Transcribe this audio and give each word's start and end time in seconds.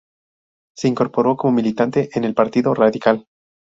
Se 0.75 0.87
incorporó 0.87 1.37
como 1.37 1.53
militante 1.53 2.09
en 2.15 2.23
el 2.23 2.33
Partido 2.33 2.73
Radical. 2.73 3.27